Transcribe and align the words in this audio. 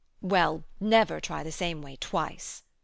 well, 0.23 0.63
never 0.79 1.19
try 1.19 1.43
the 1.43 1.51
same 1.51 1.79
way 1.79 1.95
twice! 1.95 2.63